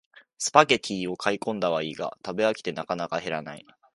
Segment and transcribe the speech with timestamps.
[0.39, 3.67] スパゲティを買いこんだはいいが食べ飽きてなかなか減らない